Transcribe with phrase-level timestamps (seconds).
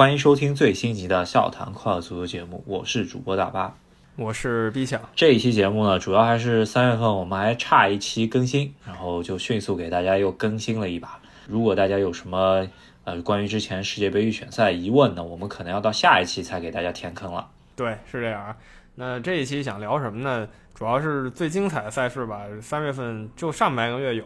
[0.00, 3.76] 欢迎收听最新集的笑谈快乐足球节目，我是主播大巴，
[4.16, 4.98] 我是 B 强。
[5.14, 11.20] 这一期节目呢，主要还是三月份我们还差一期更新，然后就迅速给大家又更新了一把。
[11.46, 12.66] 如果大家有什么
[13.04, 17.46] 呃关于之前世界杯预选赛疑问呢，我们可能要到下一期才给大家填坑了。
[17.76, 18.56] 对，是这样啊。
[18.94, 20.48] 那这一期想聊什么呢？
[20.74, 22.46] 主要是最精彩的赛事吧。
[22.62, 24.24] 三月份就上半个月有，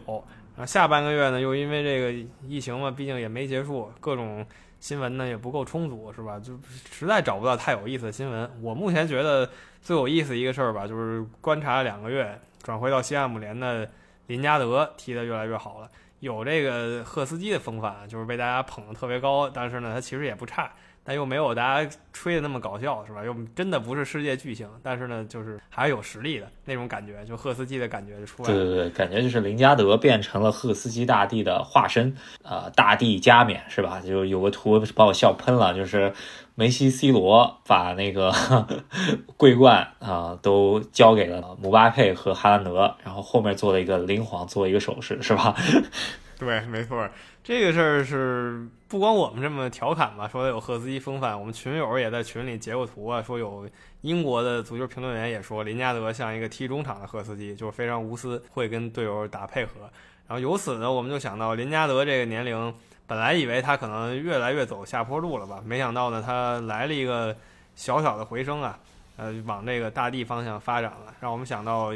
[0.55, 4.45] 然后下半个月呢，又因为这个疫情嘛，毕竟也没结束，各种
[4.79, 6.39] 新闻呢也不够充足，是吧？
[6.39, 6.59] 就
[6.91, 8.49] 实在找不到太有意思的新闻。
[8.61, 9.49] 我目前觉得
[9.81, 13.89] 最有意思一个事儿吧，就是观察两个月，转回到西汉姆联的
[14.27, 15.89] 林加德踢得越来越好了。
[16.19, 20.71] 有这个赫斯基的风范，就是被大家捧得特别高，但是呢，他其实也不差，
[21.05, 23.23] 但又没有大家吹的那么搞笑，是吧？
[23.23, 28.55] 又真的不是世界巨星，但是呢，就是还是有实力的那种感觉，就赫斯基的感觉就出来了。
[28.55, 34.01] 对对对，感觉就是林加德变成了赫斯基大帝的化身，呃，大帝加冕是吧？
[34.01, 36.11] 就有个图把我笑喷了，就是
[36.55, 38.33] 梅西、C 罗把那个
[39.37, 45.55] 桂冠啊都交给了姆巴佩和哈兰德，然后后面做了一个灵皇，做一个手势，是吧？
[46.39, 47.07] 对，没错，
[47.43, 53.67] 这个事儿是不光我们这么调侃吧，说有赫斯基风范，我们群友也在群里截过图啊，说有
[54.01, 59.71] 英国的足球评论员也说林加德像一个踢中场的赫斯基，就是非常无私，会跟队友打配合。
[60.27, 62.73] 然后由此呢，我们就想到林加德这个年龄，
[63.07, 67.35] 本来以为他可能越来越走下坡路了吧，没想到呢，他来了一个
[67.75, 68.79] 小小的回升啊，
[69.17, 71.91] 呃，往这个大地方向发展了，让我们想到。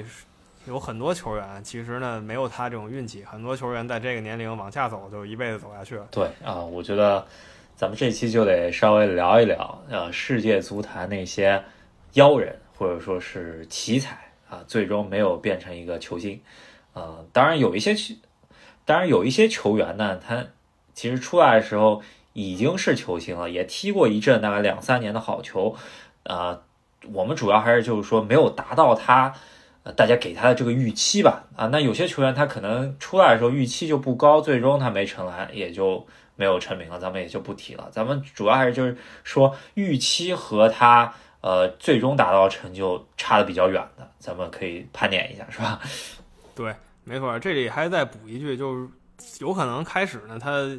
[0.70, 6.08] 有很多球员其实呢没有他这种运气，很多球员在这个年龄往下走就一辈子走下去了。
[6.12, 7.26] 对啊，我觉得
[7.76, 11.60] 咱们这期就得稍微聊一聊，呃，世界足坛那些
[12.14, 14.16] 妖人或者说是奇才
[14.48, 16.40] 啊，最终没有变成一个球星。
[16.94, 18.14] 呃，当然有一些球，
[18.86, 20.46] 当然有一些球员呢，他
[20.94, 22.04] 其实出来的时候
[22.34, 25.76] 已经是球星了，也踢过一阵大概两三年的好球。
[26.26, 26.62] 呃，
[27.12, 29.34] 我们主要还是就是说没有达到他。
[29.96, 36.06] 大家给他的这个预期吧，啊，那有些球员他可能出来的时候预期就不高，最终他没成来，也就
[36.36, 37.88] 没有成名了，咱们也就不提了。
[37.92, 41.12] 咱们主要还是就是说预期和他
[41.42, 45.80] 呃最终达到成就差的比较远的，咱们可以盘点一下，是吧？
[46.54, 48.88] 对，没错，这里还再补一句，就是
[49.40, 50.70] 有可能开始呢他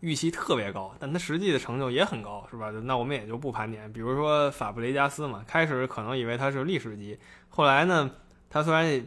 [0.00, 2.70] 预期特别高，但他实际的成就也很高，是吧？
[2.82, 3.92] 那我们也就不盘点。
[3.92, 7.16] 比如说法布雷加斯嘛，开始可能以为他是历史级，
[7.48, 8.10] 后来呢？
[8.48, 9.06] 他虽然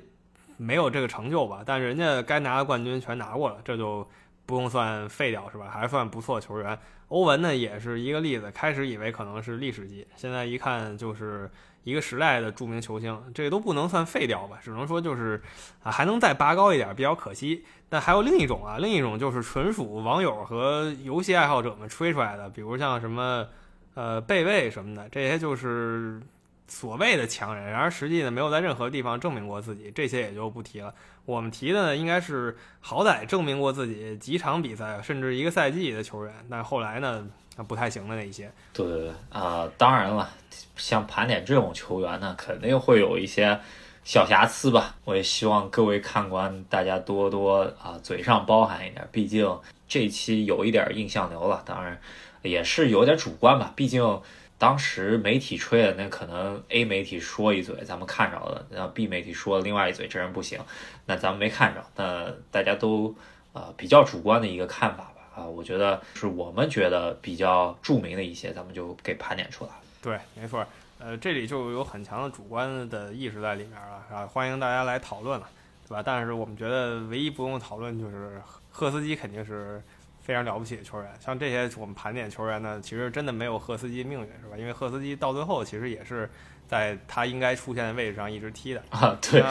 [0.58, 4.08] 没有这个成就吧，但人家该拿的冠军全拿过了，这就
[4.46, 5.70] 不用算废掉是吧？
[5.72, 6.78] 还算不错球员。
[7.08, 11.50] 欧文呢也是一个例子，开始以为可能是历史级，现在一看就是
[11.84, 14.60] 一个时代的著名球星，这都不能算废掉吧？
[14.62, 15.42] 只能说就是
[15.82, 17.64] 啊还能再拔高一点，比较可惜。
[17.88, 23.48] 但还有另一种啊，另一种就是纯属网友和游戏爱好者们吹出来的，比如像什么
[23.96, 26.22] 呃贝位什么的，这些就是。
[26.70, 30.94] 所谓的强人，然而实际呢没有在任何地方证明过自己，这些也就不提了。
[31.26, 37.28] 我们提的呢应该是好歹证明过自己几场比赛，甚至一个赛季的球员，但后来呢
[37.68, 38.52] 不太行的那些。
[38.72, 40.30] 对对对啊，当然了，
[40.76, 43.60] 像盘点这种球员呢，肯定会有一些
[44.04, 44.96] 小瑕疵吧。
[45.06, 52.00] 我也希望各位看官大家多多啊嘴上包含一点，毕竟这期有一点印象流了，当然
[52.44, 54.22] 也是有点主观吧，毕竟。
[54.60, 60.60] 当时媒体吹的那可能 A 媒体说一嘴，咱们看着了；然后 B 媒体说另外一嘴，这人不行，
[61.06, 61.82] 那咱们没看着。
[61.96, 63.16] 那大家都
[63.54, 69.72] 呃比较主观的一个看法吧啊，我觉得是我们觉得比较著名的一些，咱们就给盘点出来。
[70.02, 70.68] 对，没错，
[71.00, 75.50] 呃，这里就有很强的主观的意识在里面了啊，欢迎大家来讨论了，
[75.88, 76.04] 对吧？
[76.06, 79.82] 但是我们觉得唯一不用讨论就是赫斯基肯定是。
[80.30, 84.56] 非常了不起的球员，像这些我们盘点球员呢，其实真的没有赫斯基命运，是吧？
[84.56, 86.30] 因为赫斯基到最后其实也是
[86.68, 89.18] 在他应该出现的位置上一直踢的啊。
[89.20, 89.42] 对，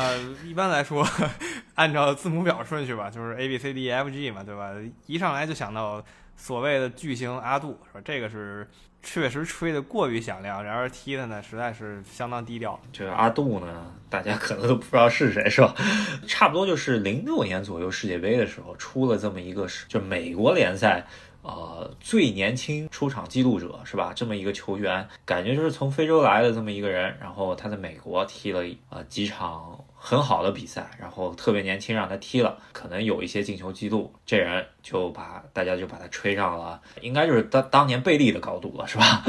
[0.48, 1.04] 一般来说，
[1.74, 4.70] 按照字母表顺序吧，就是 A B C D E F G 嘛，对吧？
[5.06, 6.00] 一上来就想到
[6.36, 8.00] 所谓的巨星阿杜，是吧？
[8.04, 8.64] 这个是。
[9.02, 12.78] 确实吹得过于响亮，然而踢的呢实在是相当低调。
[12.92, 15.74] 这个阿杜呢，大家可能都不知道是谁，是吧？
[16.26, 21.06] 差不多就是零六年左右世界杯的时候出了这么一个，就美国联赛。
[21.40, 24.12] 呃，最年轻出场记录者是吧？
[24.14, 39.22] 这么一个球员，感觉就是从非洲来的这么一个人，然后他在美国踢了呃几场很好的比赛，然后特别年轻让他踢了，可能有一些进球记录，这人就把大家就把他吹上了，应该就是当当年贝利的高度了，是吧？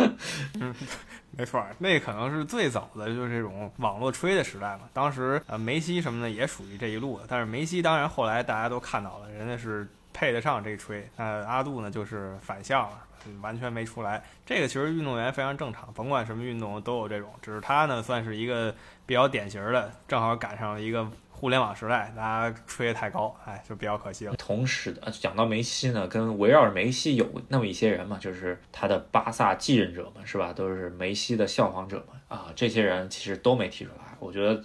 [0.61, 0.73] 嗯，
[1.35, 4.81] 没错，那可能是最早的就是这种网络吹的时代嘛。
[4.93, 9.87] 当时呃梅西什么的也属于这一路的，但是梅西当然后来大家都看到了，人家是。
[10.11, 12.97] 配得上这吹，那阿杜呢就是反向了，
[13.41, 14.21] 完全没出来。
[14.45, 18.75] 这个其实运动员非常正常，甭管什么运动都有这种，只是他呢算是一个
[19.09, 22.21] 比较典型的，正好赶上了一个互联网时代，大
[22.51, 24.35] 家吹得太高，哎，就比较可惜了。
[24.35, 30.53] 同时的，讲到梅西呢，跟围绕着梅西有那么一些人嘛，就是他的巴萨继任者们，是吧？
[30.53, 34.15] 都是梅西的效仿者们啊，这些人其实都没提出来。
[34.19, 34.63] 我觉得。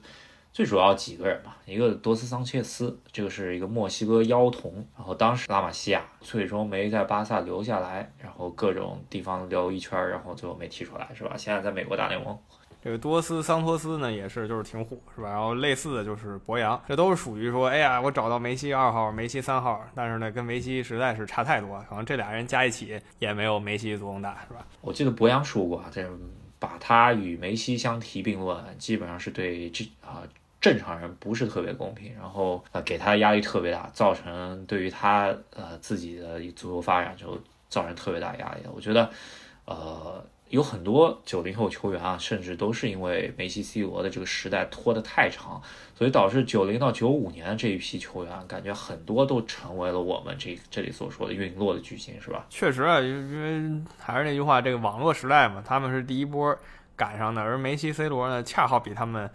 [0.53, 11.35] 最主要几个人嘛，一个多斯桑切斯，这个是一个墨西哥妖童，然后当时拉玛西亚最终没在巴萨留下来，然后各种地方溜一圈，然后最后没提出来，是吧？
[11.37, 12.39] 现在在美国打联盟。
[12.85, 15.31] 这个多斯桑托斯呢，也是就是挺火，是吧？
[15.31, 24.67] 然后类似的就是博扬，这都是属于说，哎呀，我找到梅西二号，梅西三号，但是呢，跟梅西实在是差太多，可能这俩人加一起也没有梅西作用大，是吧？
[24.83, 26.07] 我记得博扬说过啊，这
[26.59, 30.23] 把他与梅西相提并论，基本上是对这啊。
[30.61, 37.39] 正常人不是特别公平，然后呃给他压力特别大，造成对于他呃自己的足球发展就
[37.69, 38.63] 造成特别大压力。
[38.75, 39.11] 我觉得，
[39.67, 45.61] 呃有很多九零后球员啊，甚至都是因为梅西、C 罗的这个时代拖得太长，
[45.97, 52.47] 所以导致九零到九五年这一批球员，感觉很多都成为了我们这这里所说的陨落的巨星，是吧？
[52.51, 56.57] 确实啊，因为还是那句话，这个网络时代嘛，他们是第一波
[56.95, 59.31] 赶上的，而梅西、C 罗呢，恰好比他们。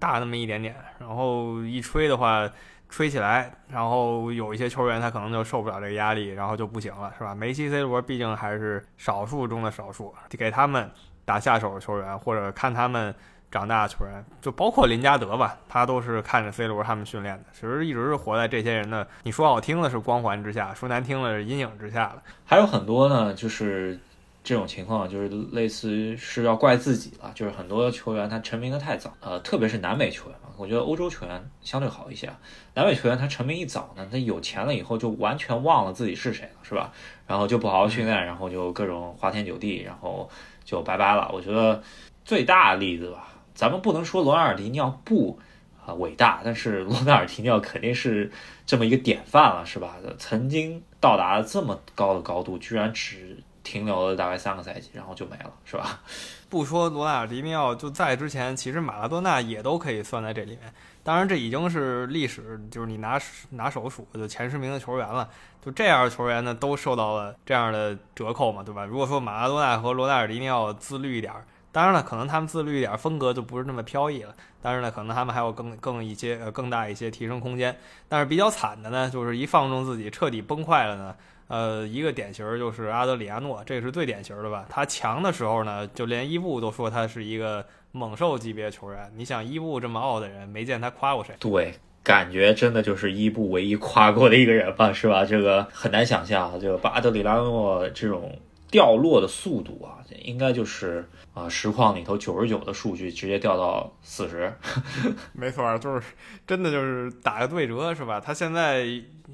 [0.00, 2.50] 大那么一点点，然后一吹的话，
[2.94, 7.34] 吹起来，然后有一些球员他可能就受不了这个压力，然后就不行了，是吧？
[7.34, 10.88] 梅西、C 罗毕竟还是少数中的少数，给他们
[11.24, 13.12] 打下手的球员，或者看他们
[13.50, 22.22] 长大的球员，就包括林加德吧，他都是看着 C 罗他们训练的，其实一直是活在这些人的，你说好听的是光环之下，说难听的是阴影之下的。
[22.44, 23.98] 还有很多呢，就是。
[24.44, 32.30] 这种情况就是类似是要怪自己了，就是很多球员他成名的太早，呃，特别是南美球员嘛，我觉得欧洲球员相对好一些。
[32.74, 36.92] 南美球员他成名一早呢，他有钱了以后就完全忘了自己是谁了，是吧？
[37.26, 40.28] 然后就不好好训练，然后就各种花天酒地，然后
[40.62, 41.30] 就拜拜了。
[41.32, 41.82] 我觉得
[42.26, 45.38] 最大的例子吧，咱们不能说罗纳尔迪尼奥不
[45.86, 48.30] 啊伟大，但是罗纳尔迪尼奥肯定是
[48.66, 49.96] 这么一个典范了，是吧？
[50.18, 53.42] 曾经到达了这么高的高度，居然只。
[53.64, 56.00] 停留了大概三个赛季，然后就没了，是吧？
[56.48, 60.72] 不说罗纳尔迪尼奥，就在之前，其实马拉多纳也都可以算在这里面。
[61.02, 63.20] 当然，这已经是历史，就是你拿
[63.50, 65.28] 拿手数就前十名的球员了。
[65.60, 68.84] 就这样的球员呢，都受到了这样的折扣嘛，对吧？
[68.84, 71.32] 如果说马拉多纳和罗纳尔迪尼奥自律一点，
[71.72, 74.34] 当然了，可能他们自律一点，风格就不是那么飘逸了。
[74.62, 77.76] 但是呢，可能他们还有更更一些呃更大一些提升空间。
[78.08, 81.14] 但是比较惨的呢，就是一放纵自己，彻底崩坏了呢。
[81.48, 84.64] 呃，一个典型就是阿德里亚诺，这个是最典型的吧？
[84.68, 89.12] 他强的时候呢，就连伊布都说他是一个猛兽级别球员。
[89.14, 91.34] 你想，伊布这么傲的人，没见他夸过谁？
[91.38, 95.24] 对，感觉真的就是伊布唯一夸过的一个人吧，是吧？
[95.24, 98.38] 这个很难想象，就巴德里拉诺这种
[98.74, 104.52] 掉落的速度啊，应该就是啊，实况里头九十九的数据直接掉到四十。
[105.32, 106.04] 没错，就是
[106.44, 108.18] 真的就是打个对折，是吧？
[108.18, 108.84] 他现在。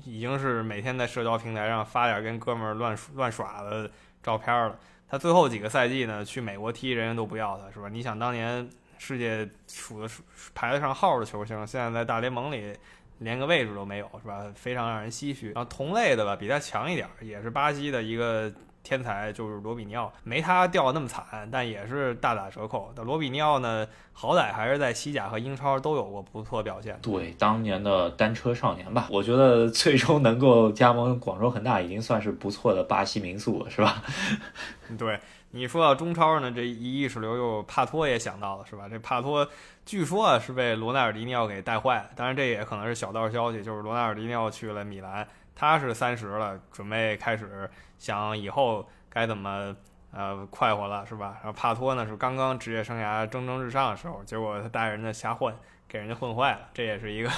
[0.07, 3.91] 已经是每天在社交平台上发点跟哥们儿乱乱耍的
[4.23, 4.79] 照片了。
[5.07, 7.89] 他最后几个赛季呢，去美国踢，人人都不要他，是吧？
[7.91, 8.67] 你想当年
[8.97, 10.23] 世界数的数
[10.55, 12.73] 排得上号的球星，现在在大联盟里
[13.19, 14.51] 连个位置都没有，是吧？
[14.55, 15.53] 非常让人唏嘘。
[15.53, 18.51] 然后同类的吧，比他强一点，也是巴西的一个。
[18.83, 22.93] 天才就是罗比尼奥，没他掉那么惨，但也是大打折扣。
[22.97, 26.99] 但罗比尼奥呢，好歹还是在西甲和英超都有过不错表现。
[27.03, 34.03] 对，当年的单车少年吧，我觉得最终能够加盟广州恒大，已经算是不错的巴西民宿了，是吧？
[34.99, 35.21] 对，
[35.51, 38.89] 你说到中超呢，这一意识流又帕托也想到了，是吧？
[38.89, 39.47] 这帕托
[39.85, 45.29] 据说啊是被罗纳尔迪尼奥给带坏了，当然这也可能是小道消息，就是罗纳尔迪尼奥去了米兰。
[45.61, 49.77] 他是三十了，准备开始想以后该怎么
[50.11, 51.37] 呃快活了，是吧？
[51.43, 55.55] 然后帕托呢是刚刚职业生涯蒸蒸日上的时候，结果他带人家瞎混，
[55.87, 57.31] 给人家混坏了，这也是一个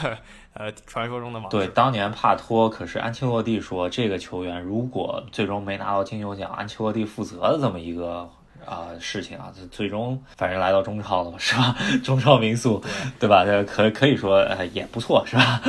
[0.52, 1.56] 呃传说中的往事。
[1.56, 8.30] 对，当年帕托可是安切洛蒂说这个球员如果最终没拿到金球奖，安切洛蒂负责的这么一个。
[8.66, 11.76] 啊，事情啊，最终反正来到中超了嘛，是吧？
[12.04, 12.82] 中超民宿，
[13.18, 13.44] 对吧？
[13.44, 14.42] 这可可以说
[14.72, 15.60] 也不错，是吧？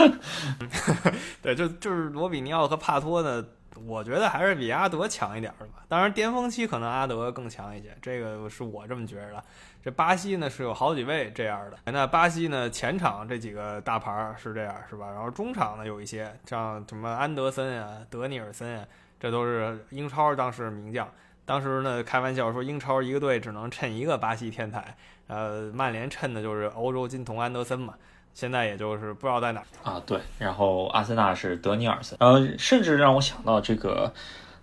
[1.42, 3.44] 对，就就是罗比尼奥和帕托呢，
[3.86, 5.84] 我觉得还是比阿德强一点的吧。
[5.88, 9.44] 当然，巅峰期可能阿德更强一些，这个是我这么觉得。
[9.84, 11.78] 这巴西呢是有好几位这样的。
[11.92, 15.12] 那巴西呢前场这几个大牌是这样，是吧？
[15.12, 18.86] 然后中场呢有一些像什么安德森啊、德尼尔森啊，
[19.20, 21.06] 这都是英超当时名将。
[21.46, 24.96] 当时呢，开玩笑说英超一个队只能衬一个巴西天才，
[25.28, 27.94] 呃，曼联衬的就是欧洲金童安德森嘛。
[28.34, 30.02] 现在也就是不知道在哪啊。
[30.08, 34.12] 对，然后阿森纳是德尼尔森，呃，甚至让我想到这个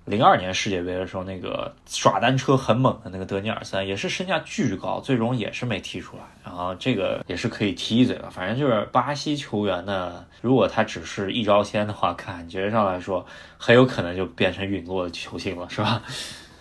[0.06, 6.22] 零二年世界杯的时候，那个耍单车很猛的那个德尼尔森，也是身价巨高，最终也是没踢出来。
[6.42, 8.28] 然后这个也是可以提一嘴了。
[8.28, 13.24] 反正就是巴西球员呢，如果他只是一招鲜的话，感觉上来说
[13.56, 16.02] 很有可能就变成陨落的球星了，是吧？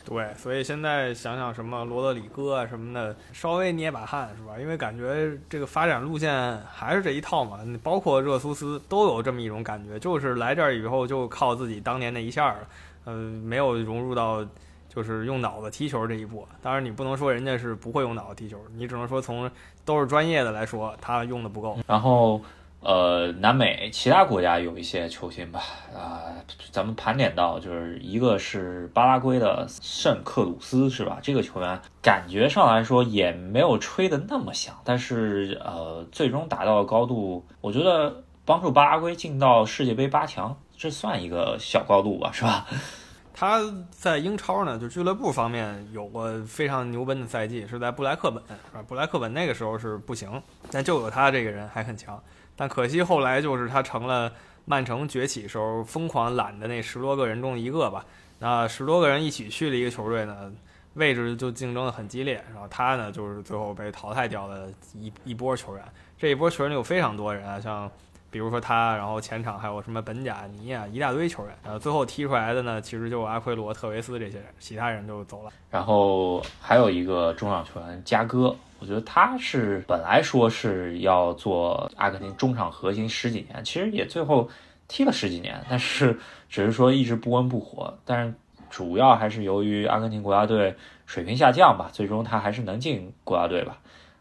[0.10, 4.60] 对，所以现在想想什么罗德里戈啊什么的，稍微捏把汗是吧？
[4.60, 12.68] 因为感觉这个发展路线还是这一套嘛，包括热苏斯都有这么一种感觉，就是来这儿以后就靠自己当年那一下了，
[13.06, 14.44] 呃，没有融入到
[14.88, 16.48] 就是用脑子踢球这一步。
[16.60, 19.48] 当然你不能说人家是不会用脑子踢球，你只能说从
[19.86, 21.78] 都是专业的来说，他用的不够。
[21.86, 22.42] 然后。
[22.82, 25.62] 呃，南美其他国家有一些球星吧，
[25.94, 26.24] 啊，
[26.72, 31.20] 咱们盘点到就是一个是巴拉圭的圣克鲁斯，是吧？
[31.22, 42.66] 这个球员感觉上来说也没有吹的那么响，但是呃，最终达到的高度，我觉得帮助巴拉圭进到世界杯八强，这算一个小高度吧，是吧？
[43.36, 48.84] 他在英超呢，就俱乐部方面有过非常牛奔的赛季，是在布莱克本，是吧？
[48.88, 52.22] 布莱克本那个时候是不行，但就有他这个人还很强。
[52.60, 54.30] 但可惜后来就是他成了
[54.66, 58.06] 曼城崛起时候疯狂揽的那十多个人中一个吧。
[58.38, 60.52] 那十多个人一起去了一个球队呢，
[60.96, 62.44] 位置就竞争的很激烈。
[62.52, 65.86] 然后他呢就是最后被淘汰掉的一一波球员。
[66.18, 67.90] 这一波球员有非常多人啊，像
[68.30, 71.56] 比如说他，然后前场还有什么本贾尼啊，一大堆球员。
[71.64, 75.52] 呃最后踢出来的呢，其实就阿奎罗、特维斯这些人，其他人就走了。
[75.70, 78.54] 然后还有一个中场球员加戈。
[78.80, 84.50] 我觉得他是本来说是要做阿根廷中场核心十几年，其实也最后
[84.88, 86.18] 踢了十几年，但是
[86.50, 87.94] 只是说一直不温不火。
[88.06, 88.34] 但是
[88.70, 93.78] 主要还是由于阿根廷国家队水平下降吧，最终他还是能进国家队吧。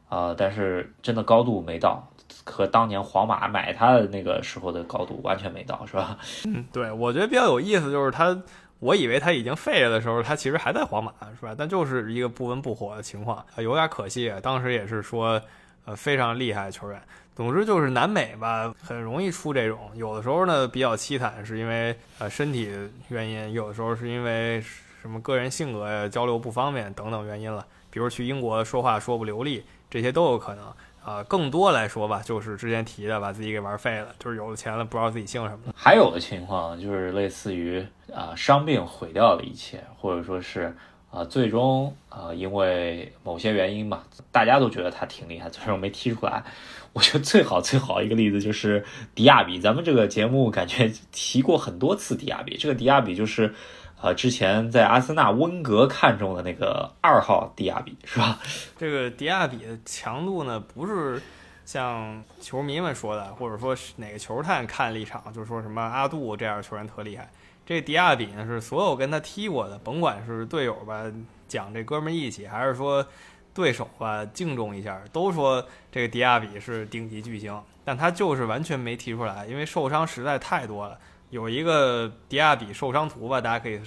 [0.08, 2.02] 啊，但是真的高度没到，
[2.44, 6.18] 和当年皇马买他的那个时候的高度完全没到，是吧？
[6.46, 8.36] 嗯，对，我觉得比较有意思就是他。
[8.80, 11.54] 我以为他已经废了的时候，他其实还在皇马，是吧？
[11.56, 14.32] 但就是一个不温不火的情况，有点可惜。
[14.42, 15.40] 当时也是说，
[15.84, 17.02] 呃，非常厉害的球员。
[17.34, 19.90] 总之就是南美吧，很容易出这种。
[19.94, 22.72] 有的时候呢比较凄惨，是因为呃身体
[23.08, 24.60] 原因；有的时候是因为
[25.00, 27.64] 什么个人性格呀交流不方便等等原因了。
[27.90, 30.72] 比如去英国说话说不流利，这些都有可能。
[31.08, 35.72] 啊，更多来说吧，就是之前提的，把自己给玩废了，就是有了钱了，不知道自己姓什么。
[35.74, 37.82] 还有的情况就是类似于
[38.14, 40.76] 啊，伤病毁掉了一切，或者说是
[41.10, 46.44] 啊，最终啊，因为某些原因吧，大家都觉得他挺厉害，最终没踢出来。
[46.92, 48.84] 我觉得最好最好一个例子就是
[49.14, 53.54] 迪亚比，咱们这个节目感觉提过很多次迪亚比，这个迪亚比就是。
[54.00, 58.38] 呃，之前在阿森纳温格看中的那个二号迪亚比是吧？
[58.76, 61.20] 这个迪亚比的强度呢，不是
[61.64, 67.28] 像球迷们说的，或者说是哪个球探看立场，就说什么阿杜这样球员特厉害。
[67.66, 71.04] 这迪亚比呢，是所有跟他踢过的，甭管是队友吧，
[71.48, 73.04] 讲这哥们义气，还是说
[73.52, 77.60] 对手吧敬重一下，都说这个迪亚比是顶级巨星。
[77.84, 80.98] 但他就是完全没踢出来，因为受伤实在太多了。
[81.30, 83.80] 有一个迪亚比受伤图吧，大家可以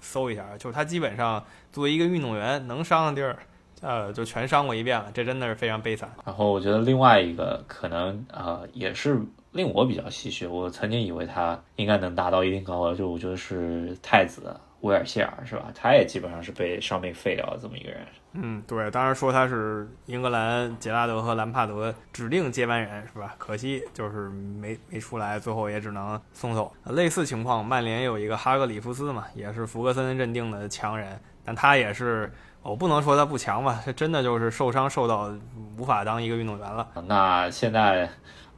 [0.00, 0.44] 搜一下。
[0.58, 3.38] 就是他基本上作为一个运动员，能伤的地儿，
[3.80, 5.10] 呃，就全伤过一遍了。
[5.12, 6.10] 这真的是非常悲惨。
[6.24, 9.20] 然后我觉得另外一个可能，呃，也是
[9.52, 10.46] 令我比较唏嘘。
[10.46, 14.54] 我曾经以为他应该能达到一定高度，就我觉得是太子。
[14.80, 15.64] 威尔希尔是吧？
[15.74, 18.06] 他也基本上是被伤病废掉的这么一个人。
[18.32, 23.34] 嗯，对，当然说他是英格兰杰拉德和兰帕德指定接班人是吧？
[23.38, 26.72] 可惜就是没没出来，最后也只能送走。
[26.84, 32.32] 类似情况，曼联有一个哈格里夫斯嘛，也是福格森认定的强人，但他也是，
[32.62, 35.34] 我不能说他不强吧，他真的就是受伤受到
[35.76, 36.86] 无法当一个运动员了。
[37.06, 38.08] 那现在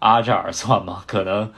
[0.01, 1.03] 阿扎尔算吗？
[1.07, 1.51] 可能。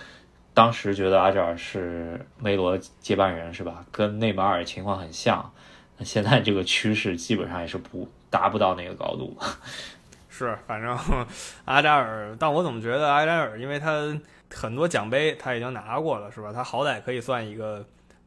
[0.54, 3.84] 当时觉得阿扎尔是梅罗接班人是吧？
[3.90, 5.50] 跟内马尔情况很像。
[5.96, 9.34] 那现在这个趋势基本上也是不达不到那个高度。
[10.28, 10.98] 是，反正
[11.64, 14.14] 阿扎尔，但我怎么觉得阿扎尔，因为他
[14.54, 16.52] 很多奖杯他已经拿过了是吧？
[16.52, 17.82] 他好歹可以算一个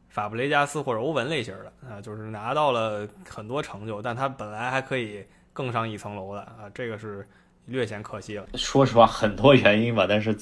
[0.08, 7.24] 法布雷加斯或者欧文类型的啊，就是拿到了很多成就，但他本来还可以更上一层楼的啊，这个是。
[7.66, 8.46] 略显可惜了。
[8.54, 10.36] 说实话，很多原因吧，但是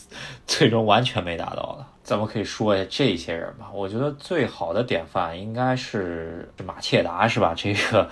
[0.46, 1.88] 最终完全没达到了。
[2.02, 3.70] 咱们可以说一下这些人吧。
[3.72, 7.54] 我觉得最好的典范应该是马切达，是吧？
[7.56, 8.10] 这个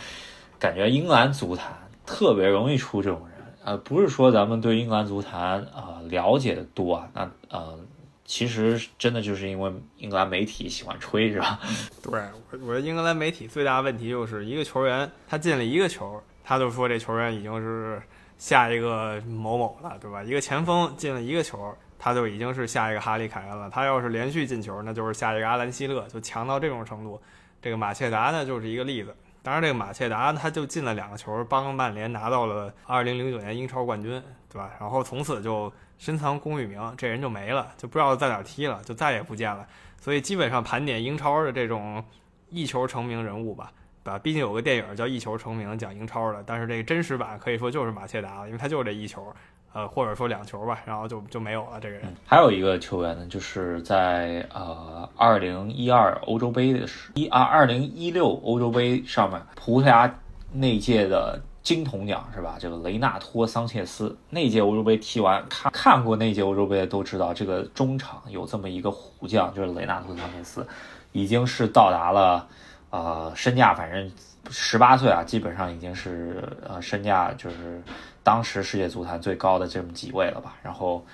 [0.59, 1.77] 感觉英格兰足坛
[2.07, 3.29] 特别容易出这种人。
[3.65, 7.79] 呃，不是说咱们对英格兰足坛啊了解的多啊，那呃，
[8.25, 11.61] 其实真的就是因为英格兰媒体喜欢吹，是吧？
[12.03, 12.13] 对，
[12.51, 18.01] 我我觉得英格兰媒体最大的问题就是一个球员他进了一个球，他就说这球员已经是。
[18.43, 20.21] 下一个某某了，对吧？
[20.21, 23.71] 一个前锋进了一个球，他就已经是下一个哈利凯恩了。
[23.71, 27.23] 他要是连续进球，那就是下一个阿兰希勒，就强到这种程度。
[27.61, 29.15] 这个马切达呢就是一个例子。
[29.45, 34.21] 当然，这个马切达他就进了两个球，帮曼联拿到了2009年英超冠军，
[34.53, 34.73] 对吧？
[34.81, 39.65] 然后从此就深藏功与名，这人就没了，就不知道在哪踢了，就再也不见了。
[40.01, 42.05] 所以基本上盘点英超的这种
[42.49, 43.71] 一球成名人物吧，
[44.05, 44.19] 吧？
[44.19, 49.33] 毕竟有个电影叫《一球成名》，讲英超的，但是这个真实版可以说就是马切达，因为他就是这一球。
[49.75, 52.03] 呃，或者说两球吧，然后就就没有了这个人。
[52.27, 60.15] 还有一个球员呢，就是在呃二零一二欧洲杯的时一啊二零一六欧洲杯上面，葡萄牙
[60.53, 62.57] 那届的金童奖是吧？
[62.61, 70.69] 这个雷纳托桑切斯那届欧洲杯踢完，看看过那届欧洲杯的都知道，这个中场有这么一个虎将，就是雷纳托桑切斯，
[71.13, 72.47] 已经是到达了
[72.93, 74.13] 呃身价，反正
[74.49, 77.83] 十八岁啊，基本上已经是呃身价就是。
[78.25, 80.55] 当时世界足坛最高的这么几位了吧？
[80.63, 81.05] 然后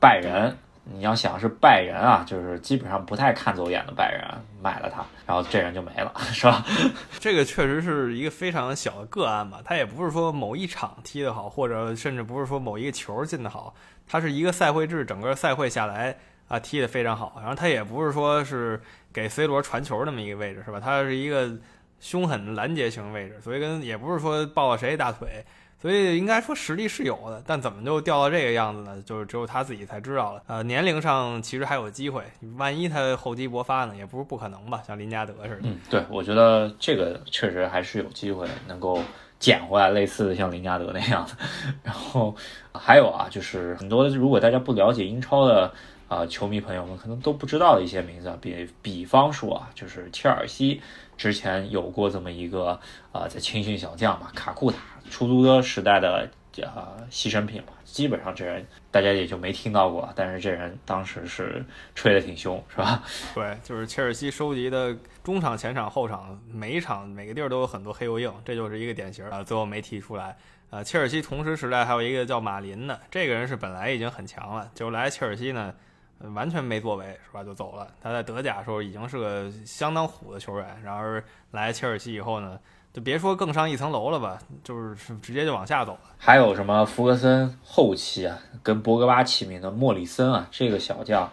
[0.00, 4.24] 拜仁，你要想是拜仁啊，就是基本上不太看走眼的拜仁
[4.62, 6.64] 买了他，然后这人就没了，是吧？
[7.20, 9.60] 这个确实是一个非常小的个案吧。
[9.62, 13.74] 他也不是说某一场踢得好，或者甚至不是说某一个球进得好，
[14.08, 16.16] 他是一个赛会制，整个赛会下来
[16.48, 17.34] 啊踢得非常好。
[17.40, 18.80] 然后他也不是说是
[19.12, 20.80] 给 C 罗传球那么一个位置，是吧？
[20.80, 21.50] 他是一个
[22.00, 25.44] 凶狠拦截型位置，所以跟也不是说抱了谁大腿。
[25.76, 29.02] 所以应该说实力是有的，但怎么就掉到这个样子呢？
[29.02, 30.42] 就是只有他自己才知道了。
[30.46, 32.22] 呃，年龄上其实还有机会，
[32.56, 34.82] 万一他厚积薄发呢，也不是不可能吧？
[34.86, 35.58] 像林加德似的。
[35.64, 38.98] 嗯，对，我觉得这个确实还是有机会能够
[39.38, 41.32] 捡回来，类似的像林加德那样的。
[41.84, 42.34] 然后
[42.72, 45.70] 还有啊，就是很多如果大家不了解英超的
[46.08, 50.80] 啊球迷朋友们，可能都不知道的一些名字啊，比比方说啊，就是切尔西
[51.16, 52.78] 之前有过这么一个
[53.12, 54.78] 啊，在青训小将嘛，卡库塔。
[55.10, 61.62] 出租车时代的呃牺牲品嘛，基本上这人大家也就没听到过，但是这人当时是
[61.94, 63.02] 吹的挺凶，是吧？
[63.34, 69.42] 对，就是切尔西收集的中场、前场、后场，每一场每个地儿都有很多黑油印，这就是一个典型啊。
[69.42, 70.34] 最后没提出来。
[70.70, 75.72] 呃，切尔西同时时代还有一个叫马林的，这个人是本来已经很强了，就来切尔西呢，
[76.34, 77.44] 完全没作为，是吧？
[77.44, 77.88] 就走了。
[78.02, 82.58] 他在德甲时候已经是个相当虎的球员，然而来切尔西以后呢？
[82.92, 86.00] 就别说更上一层楼了吧，就是直接就往下走了。
[86.16, 91.28] 还有什么福格森后期啊，跟博格巴齐名的莫里森啊，这个小将，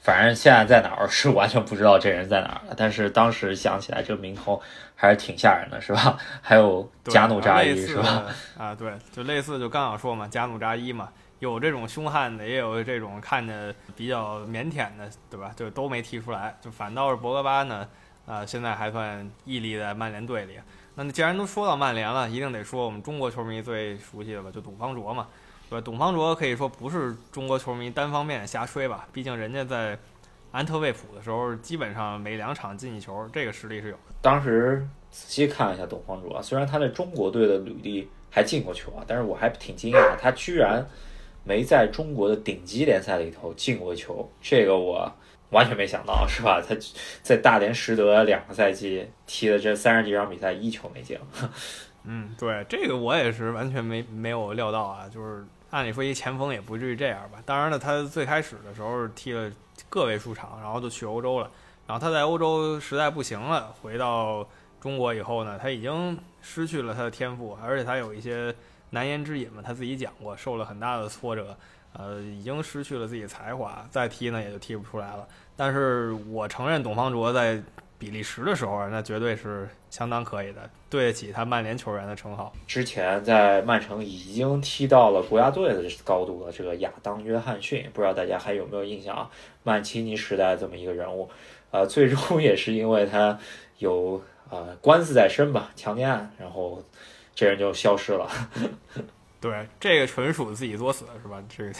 [0.00, 2.74] 反正现在在哪儿是完全不知道这人在哪儿了。
[2.76, 4.60] 但是当时想起来这个名头
[4.96, 6.18] 还是挺吓人的，是吧？
[6.42, 8.24] 还有加努扎伊是吧？
[8.58, 11.08] 啊，对，就类似就刚想说嘛，加努扎伊嘛，
[11.38, 15.52] 有这种凶悍的，也有这种看着比较腼腆的，对吧？
[15.56, 17.86] 就都没踢出来，就反倒是博格巴呢，
[18.26, 20.54] 啊，现在还算屹立在曼联队里。
[20.94, 25.28] 那既然都说到曼联了，一定得说我们中国球迷最熟悉的吧，就董方卓嘛，
[25.68, 25.82] 对吧？
[25.84, 29.98] 董方卓可以说不是中国球迷单方面瞎吹吧，毕竟人家在
[30.52, 33.98] 安特卫普的时候，基本上每两场进一球，这个实力是有。
[34.22, 40.82] 当时仔细看了一下董方卓，虽然他在中国队的履历还进过球啊，但是我还挺惊讶，他居然
[41.46, 45.10] 没在中国的顶级联赛里头进过球，这个我。
[45.50, 46.60] 完全没想到，是吧？
[46.60, 46.74] 他
[47.22, 51.16] 在大连实德两个赛季踢的这三十几场比赛，一球没进。
[52.02, 55.08] 嗯，对，这个我也是完全没没有料到啊。
[55.08, 57.40] 就是按理说一前锋也不至于这样吧。
[57.46, 59.48] 当然了，他最开始的时候踢了
[59.88, 61.48] 个位数场，然后就去欧洲了。
[61.86, 64.46] 然后他在欧洲实在不行了，回到
[64.80, 68.52] 中国以后呢，他已经失去了他的天赋，而且他有一些
[68.90, 71.56] 难言之隐嘛，他自己讲过，受了很大的挫折。
[71.98, 75.26] 呃，已经失去了自己才华，再踢呢也就踢不出来了。
[75.56, 77.58] 但是我承认，董方卓在
[77.98, 82.52] 比利时的时候，那绝对是相当可以的，对得起他曼联球员的称号。
[82.66, 86.52] 之前在曼城已经踢到了国家队的高度了。
[86.52, 89.30] 这个亚当·约翰逊，不知道大家还有没有印象啊？
[89.62, 91.30] 曼奇尼时代这么一个人物，
[91.70, 93.38] 呃，最终也是因为他
[93.78, 96.82] 有呃官司在身吧，强奸案，然后
[97.36, 98.28] 这人就消失了。
[99.38, 101.40] 对，这个纯属自己作死是吧？
[101.48, 101.72] 这个，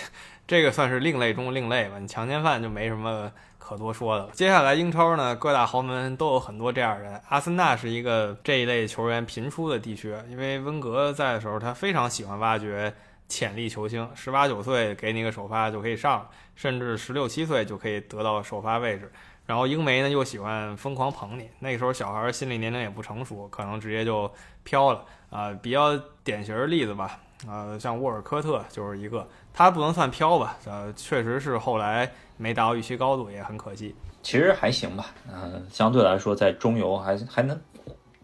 [0.47, 1.99] 这个算是另类中另类吧。
[1.99, 4.31] 你强奸犯就没什么可多说的了。
[4.33, 7.19] 接下来英超呢，各大豪门都有很多这样人。
[7.31, 12.95] 阿森纳是一个这一类球员频出的地区，因为温格在的时候，他非常喜欢挖掘
[13.27, 19.11] 潜力球星，十八九岁给你个首发就可以上，甚至十六七岁就可以得到首发位置。
[19.47, 24.31] 然后英媒呢又喜欢疯狂捧你，那个时候小孩心理年龄也不成熟，可能直接就
[24.65, 25.53] 飘了啊。
[25.63, 27.19] 比较典型的例子吧。
[27.47, 30.57] 呃，像沃尔科特就是一个，他不能算飘吧？
[30.65, 33.95] 呃，确实是后来没达到预期高度，也很可惜。
[34.23, 37.61] 其实还行吧，嗯，相对来说在中游还还能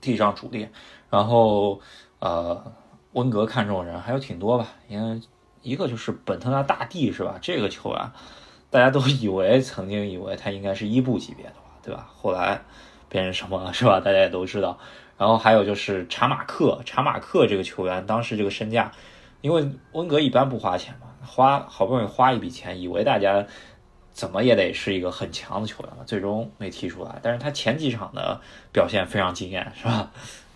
[0.01, 0.67] 踢上主力。
[1.11, 1.79] 然后
[2.21, 2.73] 呃，
[3.13, 5.21] 温格看中人还有挺多吧，因为
[5.61, 7.39] 一个就是本特纳大帝是吧？
[7.41, 8.11] 这个球员
[8.73, 12.09] 大家都以为曾经以为他应该是伊布级别的吧，对吧？
[12.17, 12.59] 后来
[13.11, 14.01] 变成什么了，是吧？
[14.01, 14.79] 大家也都知道。
[15.19, 18.91] 然后还有就是查马克，查马克这个球员当时这个身价，
[19.43, 23.47] 因为温格一般不花钱嘛，花好不容易花一笔钱，以为大家
[24.15, 27.21] 怎么也得是一个很强的球员了，最终没踢出来。
[27.23, 28.41] 但是他前几场的
[28.73, 30.11] 表现非常惊艳，是吧？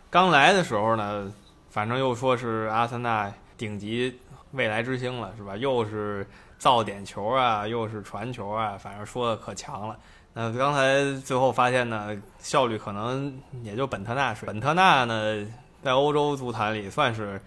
[0.09, 1.31] 刚来的时候呢，
[1.68, 4.18] 反正又说是阿森纳顶级
[4.57, 5.57] 未来之星了，是吧？
[5.57, 6.27] 又是
[6.59, 9.97] 造点球啊，又是传球啊，反正说的可强了。
[10.33, 14.47] 那刚才最后发现呢，效率可能也就本特纳水。
[14.47, 15.47] 本特纳呢，
[15.83, 17.40] 在欧洲足坛里算是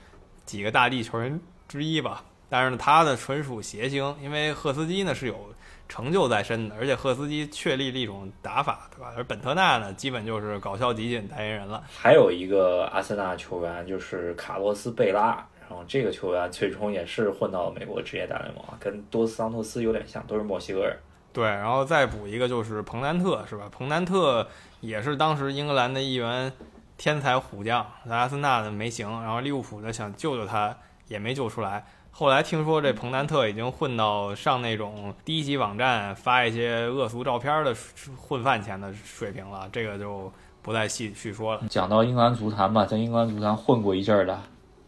[0.46, 5.54] 几个大地球员之一吧，但是呢，他的纯属谐星，因为赫斯基呢是有
[5.88, 9.14] 成就在身的，而且赫斯基确立了一种打法，对吧？
[9.16, 11.84] 而本特纳呢，基本就是搞笑极品代言人了。
[11.96, 15.46] 还有一个阿森纳球员就是卡洛斯贝拉。
[15.70, 20.98] 然后这个球员最终也是混到了美国职业大联盟，跟多斯桑托斯有点像，都是墨西哥人。
[21.32, 23.70] 对，然后再补一个就是彭南特，是吧？
[23.72, 24.48] 彭南特
[24.82, 26.52] 也是当时英格兰的一员
[26.98, 30.76] 天才虎将，在阿森纳的没行，然后利物浦的想救救他
[31.08, 31.86] 也没救出来。
[32.12, 37.74] 后来听说这彭南特已经混到上那种低级网站发一些恶俗照片的
[38.18, 40.30] 混饭钱的水平了，这个就
[40.64, 41.62] 不再细叙说了。
[41.70, 44.38] 讲到英格兰足坛吧，在英格兰足坛混过一阵儿的。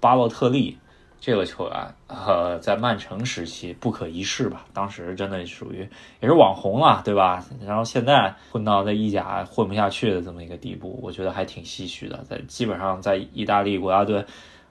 [0.02, 0.78] 巴洛特利
[1.20, 4.66] 这个球员，呃，在曼城时期不可一世吧？
[4.74, 5.88] 当时真的属于
[6.20, 7.46] 也是网红了，对吧？
[7.64, 12.24] 然后现在混到在意甲混不下去的这么一个地步，我觉得还挺唏嘘的。
[12.28, 14.26] 在基本上在意大利国家队，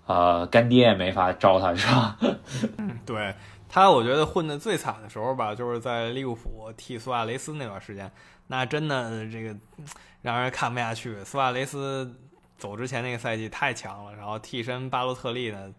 [0.07, 2.19] 呃，干爹也没法招他，是吧？
[2.79, 3.33] 嗯，对
[3.69, 8.11] 他，我觉得混的最惨的时候吧，就是在利物浦替苏亚雷斯那段时间，
[8.49, 9.57] 那真的这个
[10.23, 11.23] 让人看不下去。
[11.25, 12.13] 苏亚雷斯。
[12.61, 15.75] 走之前那个赛季太强了，然后替身巴洛特利呢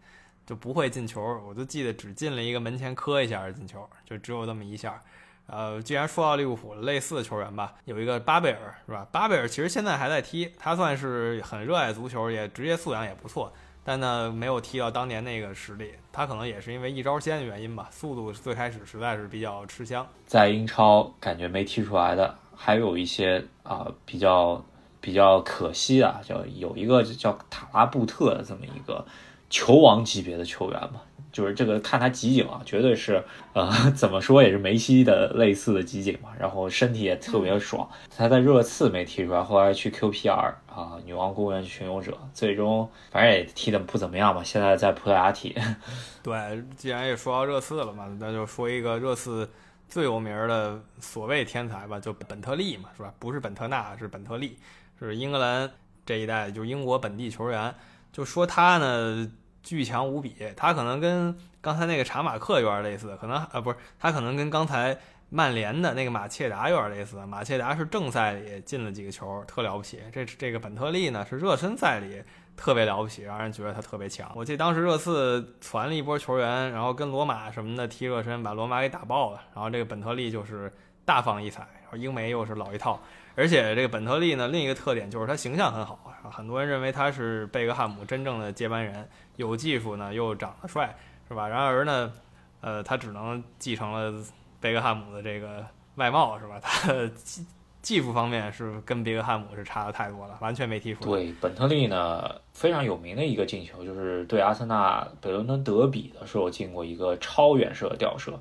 [0.45, 4.99] 就不会进球，我就记得只进了一个门前磕一下进球，就只有这么一下。
[5.45, 9.05] 呃，既然说到利物浦类似的球员吧，有一个巴贝尔是吧？
[9.11, 15.93] 巴贝尔其实现在还在踢，他算是很热爱足球，也职业素养也不错，但呢没有踢到当年那个实力。
[16.11, 20.07] 他可能也是因为一招鲜的原因吧，速度最开始实在是比较吃香。
[20.25, 24.63] 在英超感觉没踢出来的，还有一些啊比较。
[25.01, 29.03] 比较可惜啊，叫有一个叫塔拉布特的这么一个
[29.49, 33.21] 球王级别的球员嘛，就是这个看他集锦啊，绝对是
[33.53, 37.89] 呃 怎么说也是梅西的类似的集锦嘛，然后身体也特别爽。
[38.15, 44.43] 他在热刺没踢出来，后来去 QPR 啊，女王公园巡游者，最终反正也踢的不怎么样嘛。
[44.43, 45.53] 现在在葡萄牙踢。
[46.23, 49.49] 对，既然也说到热刺了嘛，那就说一个热刺
[49.89, 53.13] 最有名的所谓天才吧，就本特利嘛，是吧？
[53.19, 54.57] 不是本特纳，是本特利。
[55.01, 55.67] 就是英格兰
[56.05, 57.73] 这一代，就英国本地球员，
[58.11, 59.31] 就说他呢
[59.63, 60.35] 巨强无比。
[60.55, 64.95] 他可能跟刚才那个查马克有点类似，可能啊不是，他可能跟刚才
[65.31, 67.17] 曼联的那个马切达有点类似。
[67.25, 69.99] 马切达是正赛里进了几个球，特了不起。
[70.13, 72.21] 这这个本特利呢是热身赛里
[72.55, 74.31] 特别了不起，让人觉得他特别强。
[74.35, 79.41] 我记得当时热刺传了一波球员，然后跟罗马什么的踢热身，把罗马给打爆了。
[79.55, 80.71] 然后这个本特利就是
[81.05, 83.01] 大放异彩，然后英媒又是老一套。
[83.35, 85.97] 而且这个本特利呢，另一个特点就是他形象很好，
[86.29, 90.95] 很多人认为他是贝克汉姆真正的接班人，有技术呢，又长得帅，
[91.27, 91.47] 是吧？
[91.47, 92.11] 然而呢，
[92.59, 94.23] 呃，他只能继承了
[94.59, 95.65] 贝克汉姆的这个
[95.95, 96.59] 外貌，是吧？
[96.61, 97.45] 他技
[97.81, 101.03] 技术方面是跟贝克汉姆是差的太多了，完全没踢出。
[101.05, 108.39] 对，本特利呢非常有名的一个进球，就是对阿森纳北伦敦德比的时候进过一个超远射吊射，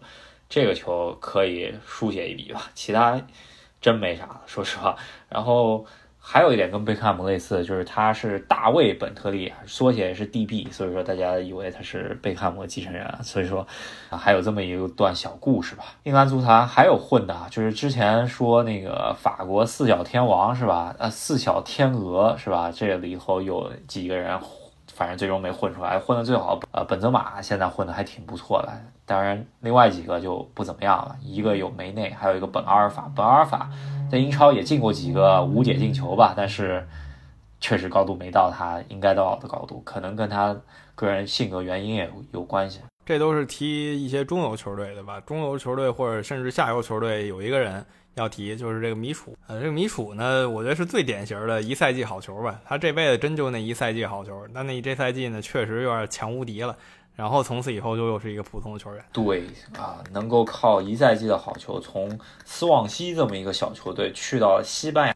[0.48, 3.18] 这个球可以书写一笔吧，其他。
[3.80, 4.96] 真没啥，说实话。
[5.28, 5.84] 然后
[6.18, 13.06] 还有一点跟贝克汉姆类似，就是他是大卫本特利，缩写是 DB，所以说大家以为他是贝克汉姆继承人。
[13.22, 13.66] 所以说
[14.10, 15.84] 啊，还有这么一段小故事吧。
[16.02, 20.94] 英格兰足坛还有混的，就是之前说那个法国四小天王是吧？
[20.98, 22.70] 呃，四小天鹅是吧？
[22.70, 24.38] 这里头有几个人，
[24.92, 25.98] 反正最终没混出来。
[25.98, 28.70] 混的最好，呃，本泽马现在混的还挺不错的。
[29.10, 31.16] 当然，另外几个就不怎么样了。
[31.20, 33.10] 一个有梅内，还有一个本阿尔法。
[33.16, 33.68] 本阿尔法
[34.08, 36.86] 在英超也进过几个无解进球吧，但是
[37.58, 40.56] 确实高度没到他应该到的高度，可能跟他
[40.94, 42.78] 个人性格原因也有关系。
[43.04, 45.18] 这都是踢一些中游球队的吧？
[45.26, 49.36] 中游球队或者甚至下游球队有一个人要提，就是这个米楚。
[49.48, 52.60] 呃，这个米楚呢，我觉得是最典型的一赛季好球吧。
[52.64, 56.76] 他这辈子真就那一赛季好球，但那这赛季呢，确实有点强无敌了。
[57.20, 59.04] 然后从此以后就又是一个普通的球员。
[59.12, 65.14] 对啊，能够靠一赛季的好球，从斯旺西这么一个小球队去到西班牙。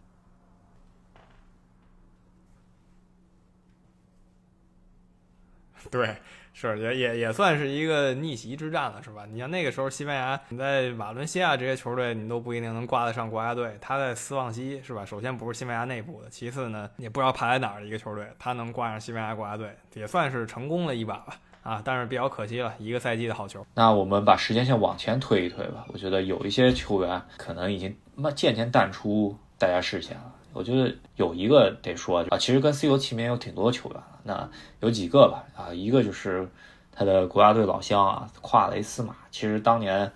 [5.90, 6.14] 对，
[6.52, 9.24] 是也也也算是一个逆袭之战了，是吧？
[9.30, 13.78] 你像那个时候西班牙，你在瓦伦西亚这些球队，你都不一定能挂得上国家队。
[13.80, 15.06] 他在斯旺西，是吧？
[15.06, 21.38] 首先不是西班牙内部的，其次呢，也不知道排在哪儿的一个球队，他能挂上西班牙国家队，也算是成功了一把吧。
[21.64, 23.66] 啊，但是比较可惜了，一个赛季的好球。
[23.74, 30.31] 那我们把时间线往前推一推吧，我觉得有一些球员可能已经那渐渐淡出大家视线了。
[30.53, 34.07] 我觉得有一个得说啊，其实跟 C 罗齐名有挺多球员了。
[34.24, 34.48] 那
[34.81, 35.42] 有几个吧？
[35.57, 36.46] 啊，一个就是
[36.92, 40.12] 他的国家队老乡啊，夸雷斯马，其实当年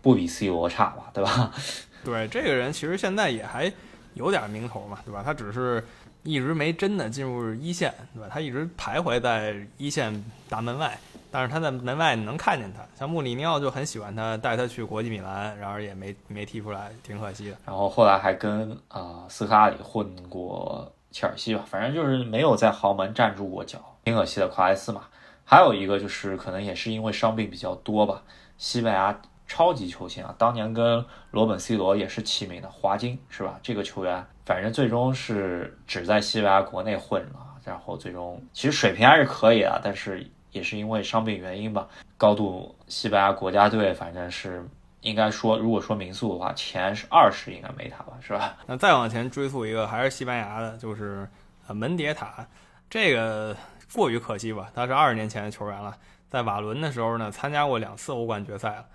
[0.00, 1.52] 不比 C 罗差吧，对吧？
[2.04, 3.70] 对，这个人其实现在也还
[4.14, 5.22] 有点名头嘛，对吧？
[5.24, 5.84] 他只是。
[6.22, 8.28] 一直没真的进入一线，对吧？
[8.30, 10.96] 他一直徘徊在一线大门外，
[11.30, 12.80] 但是他在门外能看见他。
[12.96, 17.56] 像穆里尼奥就很喜欢他，带他去国际米兰，然而也没没踢出来，挺可惜的。
[17.66, 24.48] 然后后来还跟啊斯科阿里混过切尔西吧，反正就是没有在豪门站住过脚，挺可惜的。
[24.48, 25.02] 夸埃斯马，
[25.44, 28.22] 还有一个就是可能也是因为伤病比较多吧，
[28.56, 29.20] 西班牙。
[29.52, 33.60] 超级球星啊，当年跟罗本、C 罗也是齐名的华金是吧？
[33.62, 41.86] 这个球员反正最终是只在西班牙国内混了，然后最终其实水平还是可以的，但是也是因为伤病原因吧，
[42.16, 44.66] 高度西班牙国家队反正是
[45.02, 48.56] 应该说，如果说民宿的话，前是二十应该没他吧，是吧？
[48.66, 51.28] 那再往前追溯一个，还是西班牙的，就是
[51.66, 52.46] 呃门迭塔，
[52.88, 53.54] 这个
[53.92, 54.70] 过于可惜吧？
[54.74, 55.94] 他是二十年前的球员了，
[56.30, 58.86] 在瓦伦的时候呢，参加过两次欧冠决赛了。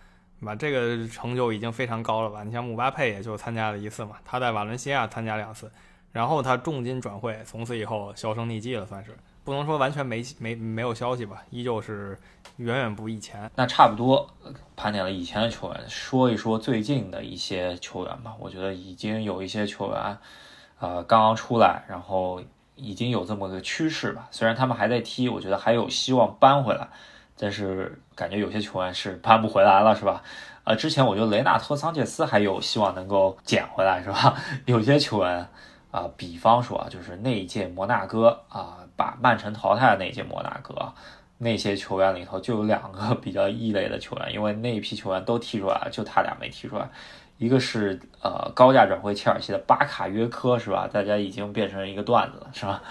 [0.46, 2.44] 吧，这个成就已经非常高了吧？
[2.44, 5.72] 你像姆巴佩也就参加了一次嘛，他在瓦伦西亚参加两次，
[6.12, 12.18] 然后他重金转会，从此以后销声匿迹了，算是不能说完全没没没有消息吧，依旧是
[12.58, 13.50] 远远不以前。
[13.56, 14.30] 那差不多
[14.76, 18.36] 盘点了以前的球员，说一说最近的一些球员吧。
[18.40, 20.18] 我觉得已经有一些球员，
[20.80, 22.42] 呃，刚刚出来，然后
[22.76, 24.28] 已经有这么个趋势吧。
[24.32, 26.88] 虽然他们还在踢，我觉得还有希望扳回来。
[27.38, 30.24] 但是感觉有些球员是扳不回来了，是吧？
[30.64, 34.36] 呃，之前我觉得雷纳托·桑切斯还有希望能够捡回来，是吧？
[34.66, 35.48] 有些球员
[35.92, 40.94] 啊，比方说啊，就是那一届摩纳哥啊，把曼城淘汰的那一届摩纳哥，
[41.38, 46.90] 那些球员里头就有两个 比较异类的球员，因为那一批球员都踢出来了，就他俩没踢出来。
[47.38, 50.90] 一个是呃高价转会切尔西的巴卡约科，是吧？
[50.92, 52.82] 大家已经变成一个段子了，是吧？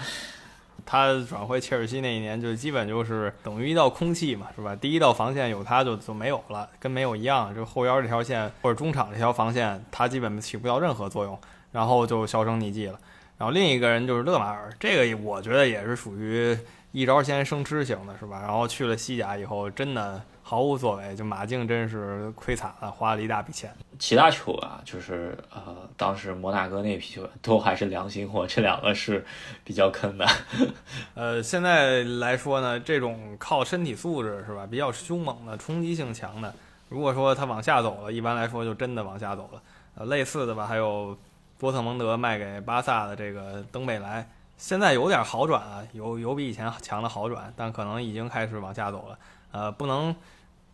[0.87, 4.73] 他转会切尔西那一年，就基本就是等于一道空气嘛，是吧？
[4.73, 7.53] 第一道防线有他就就没有了，跟没有一样。
[7.53, 11.37] 就后腰这条线或者中场这条防线，他基本起不到任何作用，
[11.73, 12.97] 然后就销声匿迹了。
[13.37, 16.57] 然后另一个人就是勒马尔，这个我觉得也是属于
[16.93, 18.39] 一招鲜生吃型的，是吧？
[18.41, 20.21] 然后去了西甲以后，真的。
[20.49, 23.69] 毫无作为，就马竞真是亏惨了，花了一大笔钱。
[23.99, 29.25] 其他球啊，就是呃，当时摩纳哥那批球员都还是良心货，这两个是
[29.65, 30.25] 比较坑的。
[31.15, 36.53] 呃，现在来说呢，这种靠身体素质是吧，比较凶猛的、冲击性强的，
[36.87, 39.61] 如果说他往下走了，一般来说就真的往下走了。
[39.95, 41.17] 呃，类似的吧，还有
[41.57, 49.19] 波特蒙德卖给巴萨的这个登贝莱，现在有点好转啊，有有比以前强的好转，但可能已经开始往下走了。
[49.51, 50.15] 呃，不能。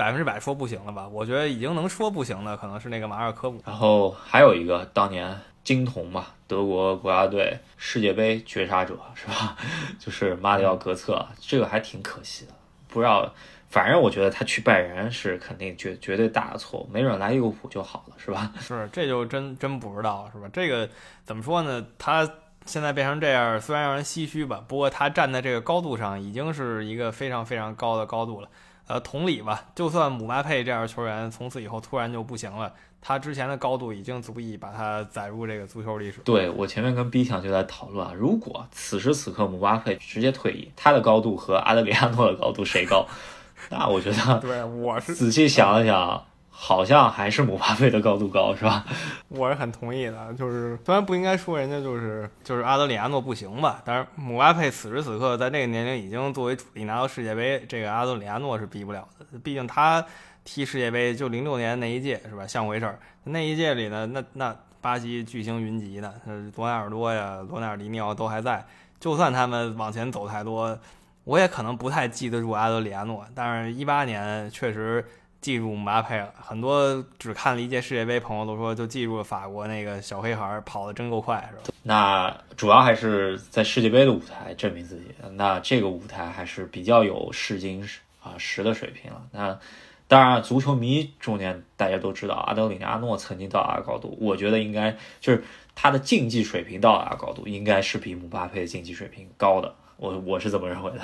[0.04, 1.08] 百分之百说不行了吧？
[1.08, 3.62] 我觉得已经能说不行的可能是那个马尔科姆。
[3.66, 9.56] 然后还有一个当年金童嘛，德国国家队世界杯绝杀者是吧？
[9.98, 12.52] 就是马里奥格策，这个还挺可惜的。
[12.90, 13.34] 不知道，
[13.70, 18.52] 反正我觉得他去拜仁是肯定绝绝对大的错误，没准来利物浦就好了，是吧？
[18.60, 20.50] 是，这就真真不知道是吧？
[20.52, 20.90] 这个
[21.24, 21.86] 怎么说呢？
[21.98, 22.30] 他
[22.66, 28.50] 现在变成这样，虽然让人唏嘘吧，不过他站在这个高度上，已经是一个非常非常高的高度了。
[28.94, 36.20] 呃，同理吧，就算姆巴佩这样的球员从此以后突然就不行了，他之前的高度已经足以把他载入这个足球历史。
[36.24, 43.08] 对我前面跟 B 强就在讨论啊，如果此时此刻姆巴佩直接退役，他的高度和阿德里亚诺的高度谁高？
[43.72, 46.24] 那我觉得，对我是仔细想了想。
[46.56, 48.86] 好像还是姆巴佩的高度高，是吧？
[49.28, 59.40] 我是很同意的，就是虽然不应该说人家就是就是阿德里亚诺不行吧，但是姆巴佩此时此刻在这个年龄已经作为主力拿到世界杯，这个阿德里亚诺是比不了的。
[59.40, 60.06] 毕竟他
[60.46, 63.00] 踢世界杯就零六年那一届是吧，像回事儿。
[63.24, 66.14] 那一届里呢，那那巴西巨星云集呢，
[66.56, 68.64] 多纳尔多呀、罗纳尔迪尼奥都还在。
[69.00, 70.78] 就算他们往前走太多，
[71.24, 73.26] 我也可能不太记得住阿德里亚诺。
[73.36, 75.04] 但是，一八年确实。
[75.44, 81.76] 记住姆巴佩了，很多只看了一届世界杯朋友都说，就记住了法国那个小黑孩跑的真够快，是吧？
[81.84, 85.04] 那主要还是在世界杯的舞台证明自己。
[85.34, 87.86] 那这个舞台还是比较有试金
[88.24, 89.22] 啊石的水平了。
[89.32, 89.60] 那
[90.08, 95.44] 当然，足球迷中间大家都知道，阿德里亚诺曾经到达高度，我觉得应该就是
[95.76, 99.76] 他的竞技水平到达高度，应该是比姆巴佩的竞技水平高的。
[99.98, 101.02] 我我是这么认为的。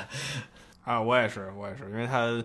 [0.86, 2.42] 啊，我也是，我也是，因为他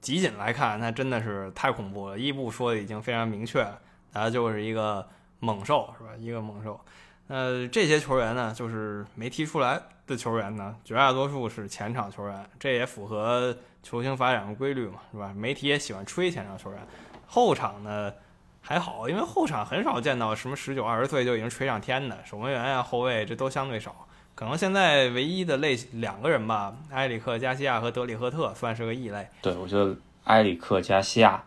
[0.00, 2.18] 集锦来看，那真的是太恐怖了。
[2.18, 3.78] 伊布说的已经非常明确了，
[4.12, 5.06] 他就是一个
[5.40, 6.10] 猛兽，是吧？
[6.18, 6.80] 一个猛兽。
[7.28, 15.32] 呃，这些球员呢，就是没踢出来的球员呢，绝大多数是前场球员，这也符合球星发展的规律嘛，是吧？
[15.36, 16.80] 媒体也喜欢吹前场球员，
[17.26, 18.12] 后场呢
[18.60, 23.94] 还好，因为后场很少见到什么十九二十岁就已经吹上天的守门员啊、后卫，这都相对少。
[24.40, 29.28] 可能现在唯一的类两个人吧，埃里克加西亚和德里赫特算是个异类。
[29.42, 31.44] 对，我觉得埃里克加西亚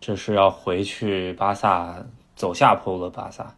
[0.00, 3.54] 这是要回去巴萨走下坡路的巴萨。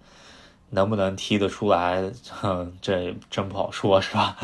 [0.68, 2.12] 能不能踢得出来？
[2.28, 4.36] 哼，这真不好说，是吧？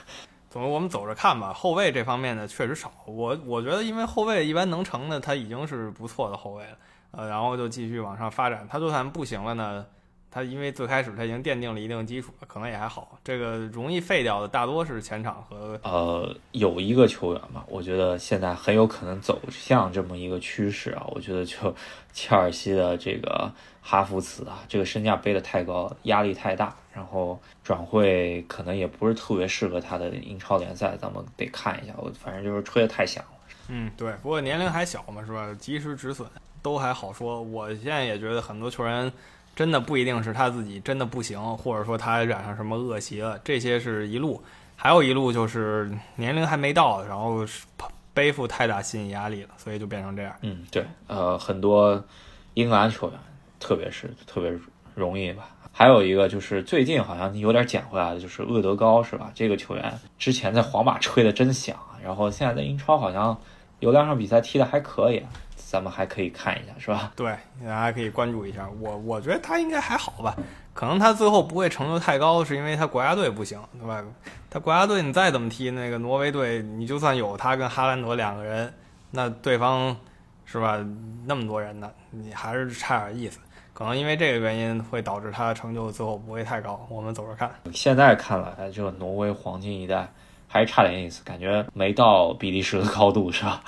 [0.50, 1.54] 总之，我们走着看吧。
[1.54, 2.92] 后卫这方面呢，确实少。
[3.06, 6.76] 我我觉得，因为后卫一般能成的，他已经是不错的后卫了。
[7.12, 8.66] 呃，然后就继续往上发展。
[8.70, 9.86] 他就算不行了呢？
[10.36, 13.18] 他因为最开始他已经奠定了一定基础了，可能也还好。
[13.24, 21.06] 这个容易废掉的大多是前场和呃，有一个球员吧，我觉得现在很有可能走向这么一个趋势啊。
[21.06, 21.74] 我觉得就
[22.12, 31.94] 切尔西的这个哈弗茨啊，这个身价背的太高，压力太大，然后转会可能也不是特别适合他的英超联赛，咱们得看一下。
[31.96, 33.30] 我反正就是吹的太响了。
[33.68, 34.12] 嗯，对。
[34.22, 35.56] 不过年龄还小嘛，是吧？
[35.58, 36.28] 及时止损
[36.60, 37.40] 都还好说。
[37.40, 39.10] 我现在也觉得很多球员。
[39.56, 44.40] 真的不一定是他自己真的不行，或者说他染上什么恶习了，这些是一路，
[44.76, 47.44] 还有一路就是年龄还没到，然后
[48.12, 50.34] 背负太大心理压力了，所以就变成这样。
[50.42, 52.04] 嗯，对，呃，很多
[52.52, 53.18] 英格兰球员，
[53.58, 54.52] 特别是特别
[54.94, 55.48] 容易吧。
[55.72, 59.30] 还有一个就是最近好像有点捡回来的，就是厄德高，是吧？
[59.34, 63.38] 这个球员之前在皇马吹的真响，然后现在在英超好像
[63.80, 65.22] 有两场比赛踢的还可以。
[65.68, 67.10] 咱们还可以看一下，是吧？
[67.16, 68.68] 对，大家可以关注一下。
[68.80, 70.36] 我我觉得他应该还好吧，
[70.72, 74.00] 可能他最后不会成就太高，是因为他国家队不行，对吧？
[74.48, 78.72] 他国家队你再怎么踢，那个挪威队，你就算有他跟哈兰德两个人，
[79.10, 79.94] 那对方
[80.44, 80.78] 是吧？
[81.26, 83.40] 那么多人呢，你还是差点意思。
[83.72, 86.86] 可能因为这个原因，会导致他的成就最后不会太高。
[86.88, 87.50] 我们走着看。
[87.74, 90.08] 现在看来，这个挪威黄金一代
[90.46, 93.62] 还是差点意思，感觉没到比利时的高度，是吧？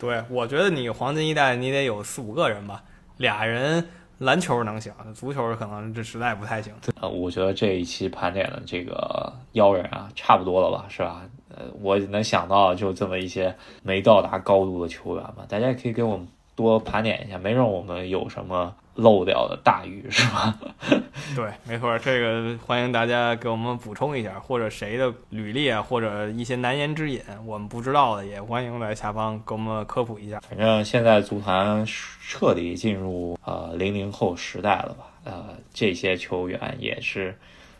[0.00, 2.82] 对，我觉得你黄金一代你得有四五个人吧，
[3.18, 3.86] 俩人
[4.18, 6.72] 篮球能行，足球可能这实在不太行。
[7.00, 11.22] 呃，我觉得这一期盘点的这个妖人啊，差不多了吧，是吧？
[11.54, 16.26] 呃，我能想到就这么一些没到达高度的球员吧，大家也可以给我们
[16.60, 18.74] 多盘点一下，没准我们有什么。
[18.96, 20.54] 漏掉的大鱼是吧？
[21.34, 30.40] 对，没错，这个欢迎大家给我们补充一下，或者谁的履历啊，或者一些难言之隐，我们不知道的，也欢迎在下方给我们科普一下。
[30.40, 35.06] 反正现在足坛彻底进入呃零零后时代了吧？
[35.24, 37.38] 呃，这些球员也是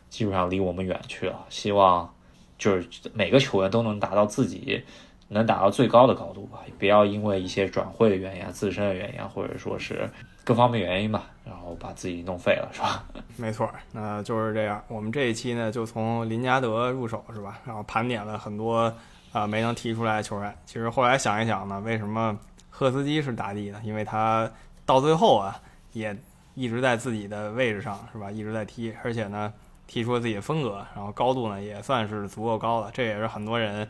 [0.08, 1.44] 基本上离我们远去了。
[1.50, 2.14] 希望
[2.56, 4.82] 就是每个球员都能达到自己
[5.30, 10.06] 能达到最高的高度吧，不要因为一些转会的原因、自身的原因，或者说是。
[10.42, 13.04] 各方面原因吧，然后把自己弄废了，是吧？
[13.36, 14.82] 没错，那就是这样。
[14.88, 17.60] 我们这一期呢，就从林加德入手，是吧？
[17.64, 18.92] 然后盘点了很多
[19.32, 20.52] 啊没能踢出来的球员。
[20.64, 22.36] 其实后来想一想呢，为什么
[22.68, 23.80] 赫斯基是大帝呢？
[23.84, 24.50] 因为他
[24.84, 25.60] 到最后啊，
[25.92, 26.16] 也
[26.54, 28.28] 一直在自己的位置上，是吧？
[28.28, 29.52] 一直在踢，而且呢，
[29.86, 32.90] 踢出了自己的风格，然后高度呢也算是足够高了。
[32.92, 33.86] 这也是很多人。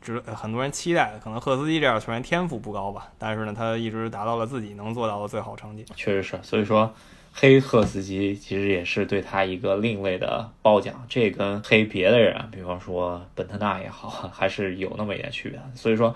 [0.00, 5.84] 值很多人期待的，可能赫斯基这样球员天赋不高吧，但是呢，他一直达到了自己能做到的最好成绩。
[5.96, 6.94] 确实是，所以说
[7.32, 11.04] 黑赫斯基其实也是对他一个另类的褒奖。
[11.08, 15.60] 这跟黑别的人，比方说本特纳也好， 还是有那么一点区别。
[15.74, 16.14] 所以说，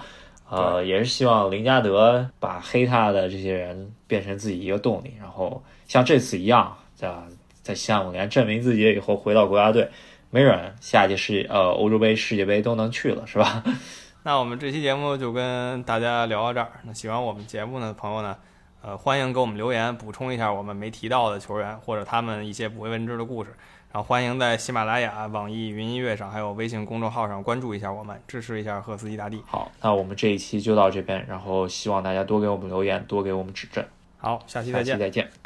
[0.48, 7.12] 呃，也是希望林加德把黑他的这些人变成自己一个动力，然后像这次一样，在
[7.62, 9.88] 在项目联证明自己以后回到国家队。
[10.34, 13.62] 没准下一届世界呃欧洲杯、世界杯都能去了，是吧？
[14.24, 16.80] 那我们这期节目就跟大家聊到这儿。
[16.84, 18.34] 那喜欢我们节目的朋友呢，
[18.80, 23.50] 呃，欢迎给我们留言，补充一下我们没提到的球员或者他们一些不为人知的故事。
[23.92, 29.42] 然后欢迎在喜马拉雅、网易云音乐上，还有微信公众号上关注一下我们，支持一下赫斯基大帝。
[29.46, 33.84] 好，那我们这一期就到这边，然后希望大家多给我们留言，多给我们指正。
[34.16, 34.98] 好，下期再见。
[34.98, 35.42] 再见。